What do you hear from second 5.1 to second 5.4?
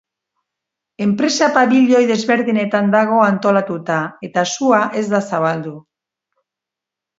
da